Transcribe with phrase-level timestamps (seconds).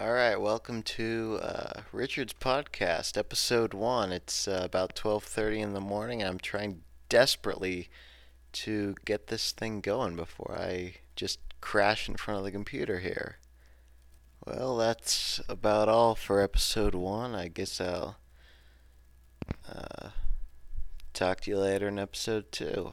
[0.00, 4.12] All right, welcome to uh, Richard's podcast, episode one.
[4.12, 6.24] It's uh, about twelve thirty in the morning.
[6.24, 6.80] I'm trying
[7.10, 7.90] desperately
[8.52, 13.40] to get this thing going before I just crash in front of the computer here.
[14.46, 17.34] Well, that's about all for episode one.
[17.34, 18.16] I guess I'll
[19.70, 20.08] uh,
[21.12, 22.92] talk to you later in episode two.